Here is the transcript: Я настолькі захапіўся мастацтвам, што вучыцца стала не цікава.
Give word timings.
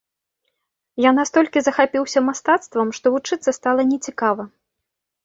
Я 1.03 1.11
настолькі 1.17 1.61
захапіўся 1.65 2.23
мастацтвам, 2.29 2.87
што 2.99 3.13
вучыцца 3.17 3.55
стала 3.59 3.81
не 3.91 3.97
цікава. 4.09 4.43